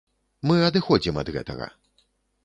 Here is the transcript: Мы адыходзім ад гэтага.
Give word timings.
Мы 0.51 0.55
адыходзім 0.69 1.19
ад 1.23 1.27
гэтага. 1.35 1.67